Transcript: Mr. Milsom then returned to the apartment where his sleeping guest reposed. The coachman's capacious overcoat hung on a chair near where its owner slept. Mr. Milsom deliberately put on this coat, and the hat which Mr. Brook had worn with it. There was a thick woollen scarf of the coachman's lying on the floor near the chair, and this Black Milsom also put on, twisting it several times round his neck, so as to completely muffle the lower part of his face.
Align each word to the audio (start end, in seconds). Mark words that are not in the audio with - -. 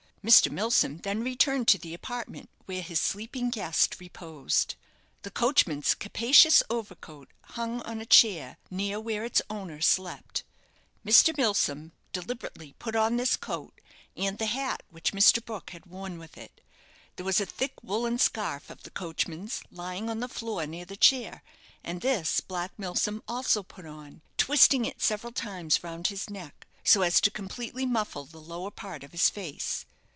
Mr. 0.23 0.51
Milsom 0.51 0.99
then 0.99 1.23
returned 1.23 1.67
to 1.67 1.79
the 1.79 1.95
apartment 1.95 2.47
where 2.67 2.83
his 2.83 2.99
sleeping 2.99 3.49
guest 3.49 3.99
reposed. 3.99 4.75
The 5.23 5.31
coachman's 5.31 5.95
capacious 5.95 6.61
overcoat 6.69 7.29
hung 7.41 7.81
on 7.81 7.99
a 7.99 8.05
chair 8.05 8.59
near 8.69 8.99
where 8.99 9.25
its 9.25 9.41
owner 9.49 9.81
slept. 9.81 10.43
Mr. 11.03 11.35
Milsom 11.35 11.91
deliberately 12.13 12.75
put 12.77 12.95
on 12.95 13.17
this 13.17 13.35
coat, 13.35 13.81
and 14.15 14.37
the 14.37 14.45
hat 14.45 14.83
which 14.91 15.11
Mr. 15.11 15.43
Brook 15.43 15.71
had 15.71 15.87
worn 15.87 16.19
with 16.19 16.37
it. 16.37 16.61
There 17.15 17.25
was 17.25 17.41
a 17.41 17.45
thick 17.47 17.81
woollen 17.81 18.19
scarf 18.19 18.69
of 18.69 18.83
the 18.83 18.91
coachman's 18.91 19.63
lying 19.71 20.07
on 20.07 20.19
the 20.19 20.27
floor 20.29 20.67
near 20.67 20.85
the 20.85 20.95
chair, 20.97 21.41
and 21.83 22.01
this 22.01 22.41
Black 22.41 22.77
Milsom 22.77 23.23
also 23.27 23.63
put 23.63 23.87
on, 23.87 24.21
twisting 24.37 24.85
it 24.85 25.01
several 25.01 25.33
times 25.33 25.83
round 25.83 26.05
his 26.09 26.29
neck, 26.29 26.67
so 26.83 27.01
as 27.01 27.21
to 27.21 27.31
completely 27.31 27.87
muffle 27.87 28.25
the 28.25 28.37
lower 28.39 28.69
part 28.69 29.03
of 29.03 29.13
his 29.13 29.27
face. 29.27 29.87